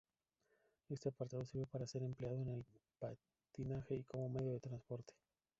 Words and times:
Este 0.89 1.09
aparato 1.09 1.45
sirve 1.45 1.67
para 1.67 1.85
ser 1.85 2.01
empleado 2.01 2.41
en 2.41 2.47
el 2.49 2.65
patinaje 2.97 3.93
y 3.97 4.01
como 4.03 4.29
medio 4.29 4.51
de 4.53 4.59
transporte. 4.59 5.13